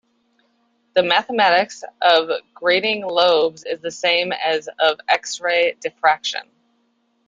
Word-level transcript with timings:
The 0.95 1.03
mathematics 1.03 1.83
of 2.01 2.27
grating 2.55 3.03
lobes 3.05 3.63
is 3.65 3.81
the 3.81 3.91
same 3.91 4.31
as 4.31 4.67
of 4.79 4.99
X-ray 5.07 5.75
diffraction. 5.79 6.41